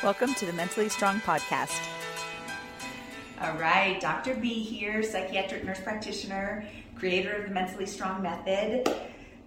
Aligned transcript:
Welcome 0.00 0.32
to 0.34 0.46
the 0.46 0.52
Mentally 0.52 0.88
Strong 0.88 1.22
Podcast. 1.22 1.84
All 3.40 3.54
right, 3.54 4.00
Dr. 4.00 4.36
B 4.36 4.62
here, 4.62 5.02
psychiatric 5.02 5.64
nurse 5.64 5.80
practitioner, 5.80 6.64
creator 6.94 7.32
of 7.32 7.48
the 7.48 7.50
Mentally 7.50 7.84
Strong 7.84 8.22
Method. 8.22 8.94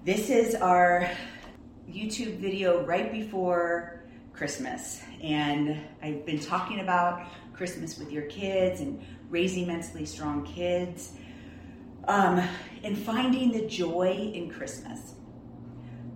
This 0.03 0.29
is 0.29 0.55
our 0.55 1.09
YouTube 1.89 2.35
video 2.35 2.83
right 2.83 3.13
before 3.13 4.03
Christmas. 4.33 5.01
And 5.23 5.79
I've 6.03 6.25
been 6.25 6.41
talking 6.41 6.81
about 6.81 7.27
Christmas 7.53 7.97
with 7.97 8.11
your 8.11 8.23
kids 8.23 8.81
and 8.81 9.01
raising 9.29 9.67
mentally 9.67 10.05
strong 10.05 10.45
kids 10.45 11.13
um, 12.09 12.45
and 12.83 12.97
finding 12.97 13.53
the 13.53 13.65
joy 13.67 14.33
in 14.33 14.49
Christmas. 14.49 15.13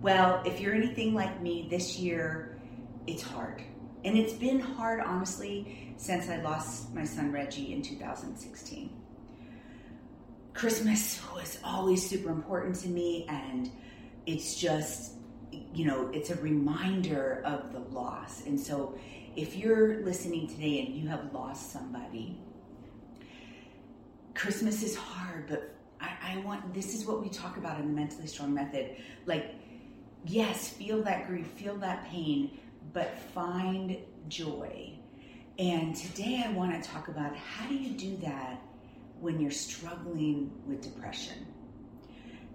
Well, 0.02 0.42
if 0.44 0.60
you're 0.60 0.74
anything 0.74 1.14
like 1.14 1.40
me 1.40 1.68
this 1.70 1.98
year, 1.98 2.58
it's 3.06 3.22
hard. 3.22 3.62
And 4.06 4.16
it's 4.16 4.34
been 4.34 4.60
hard, 4.60 5.00
honestly, 5.00 5.92
since 5.96 6.28
I 6.28 6.40
lost 6.40 6.94
my 6.94 7.04
son 7.04 7.32
Reggie 7.32 7.72
in 7.72 7.82
2016. 7.82 8.88
Christmas 10.54 11.20
was 11.34 11.58
always 11.64 12.08
super 12.08 12.30
important 12.30 12.76
to 12.76 12.88
me, 12.88 13.26
and 13.28 13.68
it's 14.24 14.60
just, 14.60 15.14
you 15.74 15.86
know, 15.86 16.08
it's 16.14 16.30
a 16.30 16.36
reminder 16.36 17.42
of 17.44 17.72
the 17.72 17.80
loss. 17.80 18.46
And 18.46 18.58
so, 18.58 18.96
if 19.34 19.56
you're 19.56 20.04
listening 20.04 20.46
today 20.46 20.86
and 20.86 20.94
you 20.94 21.08
have 21.08 21.34
lost 21.34 21.72
somebody, 21.72 22.38
Christmas 24.34 24.84
is 24.84 24.94
hard, 24.94 25.48
but 25.48 25.74
I, 26.00 26.34
I 26.34 26.36
want 26.44 26.72
this 26.72 26.94
is 26.94 27.06
what 27.06 27.20
we 27.20 27.28
talk 27.28 27.56
about 27.56 27.80
in 27.80 27.88
the 27.88 27.92
mentally 27.92 28.28
strong 28.28 28.54
method. 28.54 28.98
Like, 29.26 29.56
yes, 30.24 30.68
feel 30.68 31.02
that 31.02 31.26
grief, 31.26 31.48
feel 31.48 31.76
that 31.78 32.06
pain, 32.06 32.60
but 32.92 33.18
find 33.34 33.96
joy. 34.28 34.92
And 35.58 35.94
today 35.96 36.44
I 36.46 36.52
want 36.52 36.82
to 36.82 36.88
talk 36.88 37.08
about 37.08 37.34
how 37.36 37.66
do 37.68 37.74
you 37.74 37.90
do 37.90 38.16
that 38.18 38.60
when 39.20 39.40
you're 39.40 39.50
struggling 39.50 40.50
with 40.66 40.82
depression? 40.82 41.46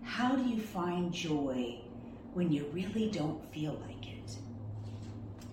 How 0.04 0.36
do 0.36 0.44
you 0.48 0.60
find 0.62 1.12
joy 1.12 1.80
when 2.34 2.52
you 2.52 2.66
really 2.72 3.10
don't 3.10 3.44
feel 3.54 3.74
like 3.88 4.08
it? 4.08 4.38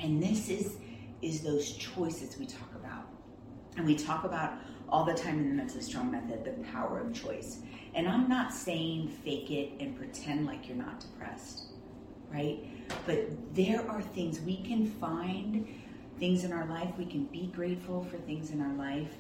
And 0.01 0.23
this 0.23 0.49
is 0.49 0.77
is 1.21 1.41
those 1.41 1.73
choices 1.73 2.39
we 2.39 2.47
talk 2.47 2.73
about. 2.77 3.07
And 3.77 3.85
we 3.85 3.97
talk 3.97 4.25
about 4.25 4.55
all 4.89 5.05
the 5.05 5.15
time 5.15 5.39
in 5.39 5.49
the 5.49 5.55
mentally 5.55 5.83
strong 5.83 6.11
method 6.11 6.45
the 6.45 6.53
power 6.71 7.01
of 7.01 7.13
choice. 7.13 7.59
And 7.95 8.09
I'm 8.09 8.29
not 8.29 8.53
saying 8.53 9.09
fake 9.09 9.51
it 9.51 9.73
and 9.81 9.97
pretend 9.97 10.47
like 10.47 10.69
you're 10.69 10.77
not 10.77 11.01
depressed, 11.01 11.67
right? 12.33 12.65
But 13.07 13.55
there 13.55 13.89
are 13.91 14.03
things 14.03 14.41
we 14.41 14.63
can 14.63 14.87
find 14.87 15.67
things 16.19 16.45
in 16.45 16.53
our 16.53 16.67
life, 16.67 16.93
we 16.99 17.07
can 17.07 17.25
be 17.27 17.47
grateful 17.55 18.05
for 18.05 18.17
things 18.19 18.51
in 18.51 18.61
our 18.61 18.75
life 18.75 19.15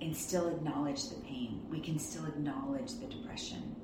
and 0.00 0.14
still 0.14 0.48
acknowledge 0.48 1.08
the 1.08 1.16
pain. 1.22 1.62
We 1.70 1.80
can 1.80 1.98
still 1.98 2.26
acknowledge 2.26 2.92
the 2.94 3.06
depression. 3.06 3.74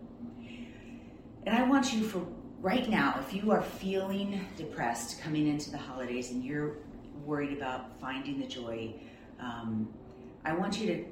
And 1.46 1.56
I 1.56 1.62
want 1.62 1.92
you 1.92 2.04
for 2.04 2.26
right 2.60 2.88
now, 2.88 3.18
if 3.26 3.32
you 3.32 3.50
are 3.50 3.62
feeling 3.62 4.44
depressed 4.56 5.20
coming 5.22 5.48
into 5.48 5.70
the 5.70 5.78
holidays 5.78 6.30
and 6.30 6.44
you're 6.44 6.76
worried 7.24 7.56
about 7.56 7.98
finding 8.00 8.38
the 8.38 8.46
joy, 8.46 8.94
um, 9.38 9.88
I 10.44 10.52
want 10.52 10.78
you 10.78 10.86
to, 10.88 11.04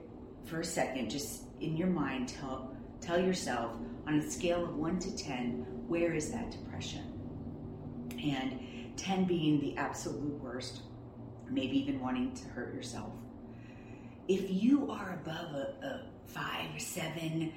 for 0.45 0.61
a 0.61 0.65
second, 0.65 1.11
just 1.11 1.45
in 1.61 1.77
your 1.77 1.89
mind, 1.89 2.29
tell 2.29 2.75
tell 3.01 3.21
yourself 3.21 3.73
on 4.07 4.17
a 4.17 4.31
scale 4.31 4.65
of 4.65 4.77
one 4.77 4.99
to 4.99 5.17
ten, 5.17 5.65
where 5.87 6.13
is 6.15 6.31
that 6.33 6.51
depression? 6.51 7.18
And 8.23 8.97
ten 8.97 9.25
being 9.25 9.61
the 9.61 9.77
absolute 9.77 10.43
worst, 10.43 10.81
maybe 11.51 11.79
even 11.79 12.01
wanting 12.01 12.35
to 12.35 12.49
hurt 12.49 12.75
yourself. 12.75 13.13
If 14.27 14.51
you 14.51 14.91
are 14.91 15.21
above 15.23 15.55
a, 15.55 15.75
a 15.83 16.03
five 16.27 16.75
or 16.75 16.79
seven, 16.79 17.53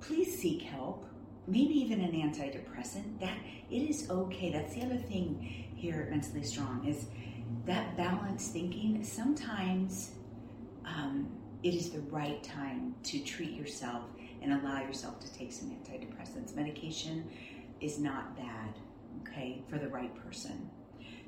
please 0.00 0.38
seek 0.38 0.62
help. 0.62 1.06
Maybe 1.46 1.74
even 1.74 2.00
an 2.00 2.12
antidepressant. 2.12 3.18
That 3.18 3.36
it 3.70 3.90
is 3.90 4.08
okay. 4.10 4.52
That's 4.52 4.74
the 4.74 4.82
other 4.82 4.98
thing 4.98 5.66
here 5.74 6.02
at 6.02 6.10
Mentally 6.10 6.44
Strong 6.44 6.86
is 6.86 7.06
that 7.66 7.96
balanced 7.96 8.52
thinking. 8.52 9.02
Sometimes 9.02 10.12
um, 10.84 11.28
it 11.62 11.74
is 11.74 11.90
the 11.90 12.00
right 12.02 12.42
time 12.44 12.94
to 13.04 13.18
treat 13.20 13.52
yourself 13.52 14.04
and 14.42 14.52
allow 14.52 14.80
yourself 14.80 15.18
to 15.20 15.32
take 15.34 15.52
some 15.52 15.70
antidepressants. 15.70 16.54
Medication 16.54 17.28
is 17.80 17.98
not 17.98 18.36
bad, 18.36 18.78
okay, 19.22 19.62
for 19.68 19.78
the 19.78 19.88
right 19.88 20.14
person. 20.24 20.70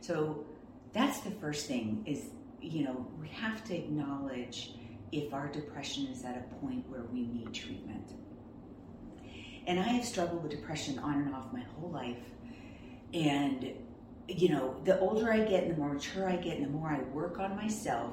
So 0.01 0.45
that's 0.93 1.21
the 1.21 1.31
first 1.31 1.67
thing 1.67 2.03
is 2.07 2.31
you 2.61 2.85
know 2.85 3.07
we 3.21 3.29
have 3.29 3.65
to 3.65 3.77
acknowledge 3.77 4.73
if 5.11 5.33
our 5.35 5.49
depression 5.49 6.07
is 6.07 6.25
at 6.25 6.37
a 6.37 6.55
point 6.57 6.89
where 6.89 7.05
we 7.13 7.23
need 7.27 7.53
treatment. 7.53 8.13
And 9.67 9.79
i 9.79 9.85
have 9.85 10.05
struggled 10.05 10.43
with 10.43 10.53
depression 10.53 10.99
on 10.99 11.15
and 11.23 11.35
off 11.35 11.53
my 11.53 11.65
whole 11.77 11.91
life. 11.91 12.19
And 13.15 13.73
you 14.29 14.49
know 14.49 14.77
the 14.85 14.99
older 15.01 15.33
i 15.33 15.39
get 15.39 15.65
and 15.65 15.73
the 15.73 15.79
more 15.79 15.93
mature 15.93 16.29
i 16.29 16.37
get 16.37 16.57
and 16.57 16.67
the 16.67 16.71
more 16.71 16.89
i 16.89 17.01
work 17.13 17.41
on 17.41 17.57
myself 17.57 18.13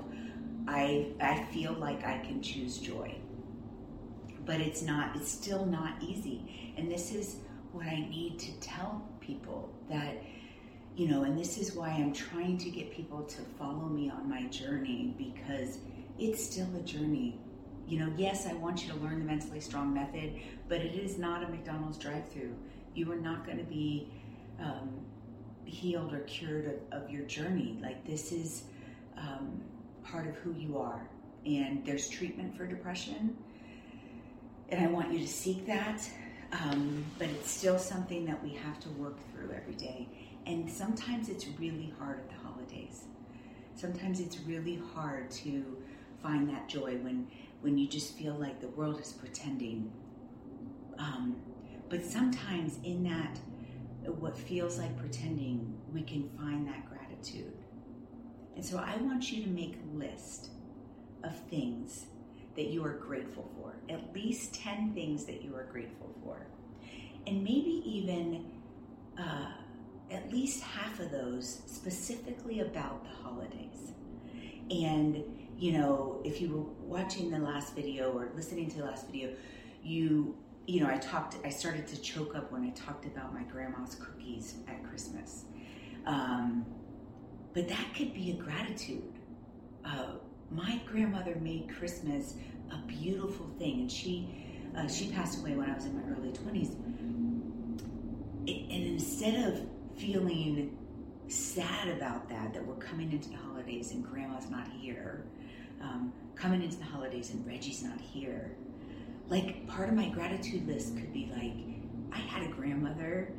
i 0.68 1.08
i 1.22 1.44
feel 1.52 1.72
like 1.74 2.04
i 2.06 2.18
can 2.20 2.42
choose 2.42 2.78
joy. 2.78 3.16
But 4.46 4.60
it's 4.60 4.82
not 4.82 5.16
it's 5.16 5.32
still 5.32 5.66
not 5.66 6.02
easy. 6.02 6.74
And 6.78 6.92
this 6.92 7.14
is 7.14 7.38
what 7.72 7.86
i 7.86 8.00
need 8.10 8.38
to 8.40 8.52
tell 8.60 9.08
people 9.20 9.70
that 9.90 10.22
you 11.00 11.08
know, 11.08 11.24
and 11.24 11.40
this 11.40 11.58
is 11.58 11.74
why 11.76 11.92
I'm 11.92 12.12
trying 12.12 12.58
to 12.58 12.70
get 12.70 12.92
people 12.92 13.24
to 13.24 13.42
follow 13.58 13.86
me 13.86 14.10
on 14.10 14.30
my 14.30 14.44
journey 14.48 15.16
because 15.18 15.78
it's 16.20 16.44
still 16.44 16.68
a 16.76 16.82
journey. 16.82 17.40
You 17.88 18.00
know, 18.00 18.14
yes, 18.18 18.46
I 18.48 18.54
want 18.54 18.86
you 18.86 18.92
to 18.92 19.00
learn 19.00 19.20
the 19.20 19.26
mentally 19.26 19.62
strong 19.62 19.94
method, 19.94 20.42
but 20.68 20.82
it 20.82 20.96
is 20.96 21.18
not 21.18 21.42
a 21.42 21.48
McDonald's 21.48 21.98
drive 21.98 22.28
through. 22.30 22.54
You 22.96 23.10
are 23.14 23.16
not 23.16 23.46
going 23.46 23.60
to 23.60 23.64
be 23.64 24.12
um, 24.60 24.90
healed 25.64 26.14
or 26.14 26.20
cured 26.20 26.82
of, 26.92 27.04
of, 27.04 27.10
your 27.10 27.24
journey. 27.24 27.80
Like, 27.82 28.06
this 28.06 28.34
is 28.34 28.64
um, 29.18 29.62
part 30.04 30.28
of 30.28 30.36
who 30.36 30.54
you 30.54 30.78
are. 30.78 31.08
And 31.46 31.86
there's 31.86 32.10
treatment 32.10 32.58
for 32.58 32.68
depression. 32.68 33.38
And 34.68 34.84
I 34.84 34.88
want 34.88 35.14
you 35.14 35.20
to 35.20 35.28
seek 35.28 35.66
that. 35.68 36.10
Um, 36.52 37.06
but 37.18 37.28
it's 37.28 37.52
still 37.52 37.78
something 37.78 38.26
that 38.26 38.44
we 38.44 38.54
have 38.56 38.80
to 38.82 38.90
work 38.90 39.18
through 39.32 39.52
every 39.52 39.76
day. 39.76 40.08
And 40.46 40.70
sometimes 40.70 41.30
it's 41.30 41.48
really 41.60 41.94
hard 42.00 42.20
at 42.20 42.30
the 42.30 42.48
holidays. 42.48 43.04
Sometimes 43.76 44.20
it's 44.20 44.40
really 44.42 44.82
hard 44.94 45.30
to 45.32 45.78
find 46.22 46.50
that 46.50 46.68
joy 46.68 46.98
when 46.98 47.28
when 47.62 47.78
you 47.78 47.88
just 47.88 48.18
feel 48.18 48.36
like 48.36 48.62
the 48.62 48.70
world 48.70 49.00
is 49.02 49.12
pretending. 49.12 49.92
Um, 50.98 51.36
but 51.90 52.06
sometimes 52.06 52.80
in 52.84 53.04
that, 53.04 53.38
what 54.20 54.38
feels 54.38 54.78
like 54.78 54.98
pretending, 54.98 55.78
we 55.94 56.02
can 56.04 56.30
find 56.38 56.68
that 56.68 56.90
gratitude. 56.90 57.54
And 58.56 58.64
so 58.64 58.78
I 58.78 58.96
want 58.98 59.32
you 59.32 59.44
to 59.44 59.50
make 59.50 59.76
a 59.76 59.98
list 59.98 60.52
of 61.24 61.38
things 61.50 62.06
that 62.60 62.68
you 62.68 62.84
are 62.84 62.92
grateful 62.92 63.50
for, 63.56 63.74
at 63.88 64.14
least 64.14 64.54
10 64.54 64.94
things 64.94 65.24
that 65.24 65.42
you 65.42 65.56
are 65.56 65.64
grateful 65.72 66.14
for. 66.22 66.46
And 67.26 67.42
maybe 67.42 67.82
even 67.86 68.52
uh, 69.18 69.52
at 70.12 70.30
least 70.30 70.62
half 70.62 71.00
of 71.00 71.10
those 71.10 71.62
specifically 71.68 72.60
about 72.60 73.06
the 73.06 73.10
holidays. 73.24 73.94
And, 74.70 75.24
you 75.58 75.72
know, 75.72 76.22
if 76.26 76.42
you 76.42 76.50
were 76.50 76.86
watching 76.86 77.32
the 77.32 77.40
last 77.40 77.76
video 77.76 78.12
or 78.12 78.30
listening 78.36 78.70
to 78.72 78.80
the 78.80 78.86
last 78.86 79.06
video, 79.06 79.32
you, 79.82 80.36
you 80.68 80.82
know, 80.82 80.90
I 80.90 80.98
talked, 80.98 81.38
I 81.46 81.50
started 81.50 81.88
to 81.88 82.02
choke 82.02 82.36
up 82.36 82.52
when 82.52 82.64
I 82.64 82.72
talked 82.72 83.06
about 83.06 83.34
my 83.34 83.44
grandma's 83.44 83.96
cookies 83.96 84.56
at 84.68 84.84
Christmas. 84.84 85.46
Um, 86.06 86.66
but 87.54 87.70
that 87.70 87.94
could 87.96 88.14
be 88.14 88.32
a 88.32 88.36
gratitude. 88.36 89.14
Uh, 89.86 90.16
my 90.52 90.82
grandmother 90.86 91.36
made 91.36 91.70
Christmas 91.78 92.36
a 92.72 92.78
beautiful 92.88 93.50
thing, 93.58 93.82
and 93.82 93.92
she 93.92 94.46
uh, 94.78 94.88
she 94.88 95.12
passed 95.12 95.40
away 95.40 95.56
when 95.56 95.70
I 95.70 95.76
was 95.76 95.86
in 95.86 95.96
my 95.96 96.16
early 96.16 96.32
twenties. 96.32 96.76
And 98.48 98.72
instead 98.72 99.48
of 99.48 99.62
feeling 99.98 100.78
sad 101.28 101.90
about 101.90 102.30
that, 102.30 102.54
that 102.54 102.66
we're 102.66 102.76
coming 102.76 103.12
into 103.12 103.30
the 103.30 103.36
holidays 103.38 103.92
and 103.92 104.04
grandma's 104.04 104.50
not 104.50 104.68
here, 104.80 105.26
um, 105.82 106.12
coming 106.36 106.64
into 106.64 106.78
the 106.78 106.86
holidays 106.86 107.32
and 107.32 107.46
Reggie's 107.46 107.84
not 107.84 108.00
here. 108.00 108.56
Like, 109.28 109.68
part 109.68 109.90
of 109.90 109.96
my 109.96 110.10
gratitude 110.10 110.68
list 110.68 110.96
could 110.98 111.14
be 111.14 111.32
like, 111.32 111.54
I 112.12 112.26
had 112.26 112.42
a 112.50 112.52
grandmother 112.52 113.32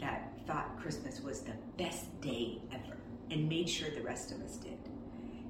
that 0.00 0.32
thought 0.46 0.76
Christmas 0.80 1.20
was 1.20 1.42
the 1.42 1.54
best 1.78 2.20
day 2.20 2.60
ever 2.72 2.96
and 3.30 3.48
made 3.48 3.68
sure 3.68 3.90
the 3.90 4.02
rest 4.02 4.32
of 4.32 4.40
us 4.40 4.56
did. 4.56 4.78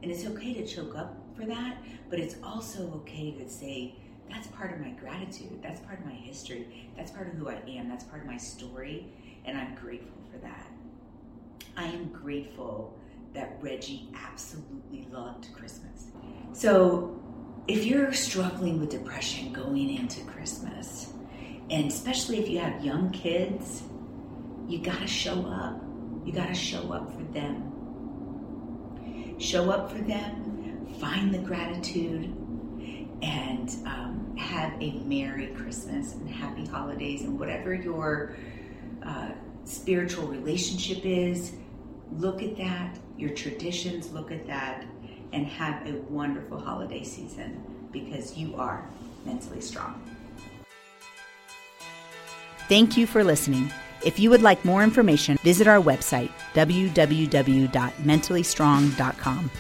And 0.06 0.14
it's 0.14 0.24
okay 0.24 0.54
to 0.54 0.64
choke 0.64 0.94
up 0.96 1.16
for 1.36 1.46
that, 1.46 1.78
but 2.08 2.20
it's 2.20 2.36
also 2.40 2.92
okay 2.98 3.32
to 3.32 3.50
say, 3.50 3.96
that's 4.30 4.46
part 4.46 4.72
of 4.72 4.78
my 4.78 4.90
gratitude. 4.90 5.60
That's 5.60 5.80
part 5.80 5.98
of 5.98 6.06
my 6.06 6.12
history. 6.12 6.88
That's 6.96 7.10
part 7.10 7.26
of 7.26 7.34
who 7.34 7.48
I 7.48 7.60
am. 7.66 7.88
That's 7.88 8.04
part 8.04 8.22
of 8.22 8.28
my 8.28 8.36
story. 8.36 9.12
And 9.46 9.58
I'm 9.58 9.74
grateful 9.74 10.22
for 10.30 10.38
that. 10.38 10.68
I 11.76 11.86
am 11.86 12.04
grateful 12.10 12.96
that 13.34 13.58
Reggie 13.60 14.08
absolutely 14.14 15.08
loved 15.10 15.48
Christmas. 15.52 16.06
So 16.52 17.20
if 17.66 17.84
you're 17.84 18.12
struggling 18.12 18.78
with 18.78 18.90
depression 18.90 19.52
going 19.52 19.92
into 19.92 20.20
Christmas, 20.26 21.14
and 21.68 21.88
especially 21.88 22.38
if 22.38 22.48
you 22.48 22.60
have 22.60 22.84
young 22.84 23.10
kids, 23.10 23.82
you 24.68 24.78
got 24.78 25.00
to 25.00 25.08
show 25.08 25.46
up. 25.46 25.82
You 26.24 26.32
got 26.32 26.46
to 26.46 26.54
show 26.54 26.92
up 26.92 27.12
for 27.12 27.24
them. 27.32 27.72
Show 29.38 29.70
up 29.70 29.92
for 29.92 29.98
them, 29.98 30.86
find 30.98 31.32
the 31.32 31.38
gratitude, 31.38 32.34
and 33.22 33.70
um, 33.86 34.34
have 34.38 34.72
a 34.80 34.92
Merry 35.04 35.48
Christmas 35.48 36.14
and 36.14 36.28
Happy 36.28 36.64
Holidays, 36.64 37.22
and 37.22 37.38
whatever 37.38 37.74
your 37.74 38.34
uh, 39.04 39.30
spiritual 39.64 40.26
relationship 40.26 41.04
is, 41.04 41.52
look 42.12 42.42
at 42.42 42.56
that, 42.56 42.98
your 43.18 43.30
traditions, 43.30 44.10
look 44.12 44.30
at 44.30 44.46
that, 44.46 44.86
and 45.32 45.46
have 45.46 45.86
a 45.86 45.92
wonderful 46.08 46.58
holiday 46.58 47.02
season 47.02 47.62
because 47.92 48.36
you 48.36 48.56
are 48.56 48.88
mentally 49.24 49.60
strong. 49.60 50.02
Thank 52.68 52.96
you 52.96 53.06
for 53.06 53.22
listening. 53.22 53.70
If 54.06 54.18
you 54.20 54.30
would 54.30 54.40
like 54.40 54.64
more 54.64 54.82
information, 54.84 55.36
visit 55.42 55.66
our 55.66 55.82
website, 55.82 56.30
www.mentallystrong.com. 56.54 59.50